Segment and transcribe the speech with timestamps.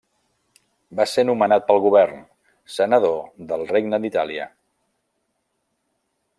[0.99, 2.23] Va ser nomenat pel govern,
[2.77, 3.21] senador
[3.53, 4.51] del Regne d'Itàlia.